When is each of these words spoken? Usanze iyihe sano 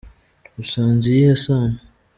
Usanze 0.61 1.05
iyihe 1.11 1.33
sano 1.45 1.77